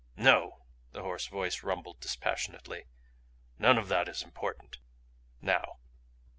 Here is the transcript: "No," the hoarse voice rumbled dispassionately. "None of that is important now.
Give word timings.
"No," 0.17 0.63
the 0.93 1.03
hoarse 1.03 1.27
voice 1.27 1.61
rumbled 1.61 1.99
dispassionately. 1.99 2.85
"None 3.59 3.77
of 3.77 3.87
that 3.89 4.07
is 4.09 4.23
important 4.23 4.79
now. 5.41 5.77